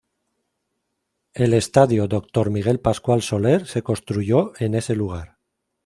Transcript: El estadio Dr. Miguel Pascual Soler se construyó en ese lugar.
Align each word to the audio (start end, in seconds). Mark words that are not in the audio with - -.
El 1.35 1.53
estadio 1.53 2.07
Dr. 2.07 2.49
Miguel 2.49 2.79
Pascual 2.79 3.21
Soler 3.21 3.67
se 3.67 3.83
construyó 3.83 4.51
en 4.59 4.73
ese 4.73 4.95
lugar. 4.95 5.37